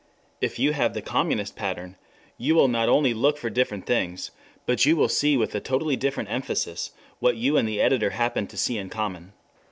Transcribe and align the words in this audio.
If 0.41 0.57
you 0.57 0.73
have 0.73 0.95
the 0.95 1.01
communist 1.03 1.55
pattern, 1.55 1.95
you 2.39 2.55
will 2.55 2.67
not 2.67 2.89
only 2.89 3.13
look 3.13 3.37
for 3.37 3.51
different 3.51 3.85
things, 3.85 4.31
but 4.65 4.83
you 4.83 4.95
will 4.95 5.07
see 5.07 5.37
with 5.37 5.53
a 5.53 5.59
totally 5.59 5.95
different 5.95 6.31
emphasis 6.31 6.89
what 7.19 7.35
you 7.37 7.55
and 7.55 7.69
the 7.69 7.79
editor 7.79 8.09
happen 8.09 8.47
to 8.47 8.57
see 8.57 8.79
in 8.79 8.89
common. 8.89 9.33